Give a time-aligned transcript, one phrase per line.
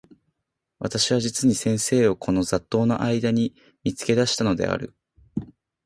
[0.79, 3.53] 私は実に先生をこの雑沓（ざっとう）の間（あいだ）に
[3.83, 4.95] 見付け出したのである。